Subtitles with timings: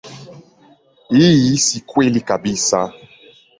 [1.09, 2.93] Hii si kweli kabisa.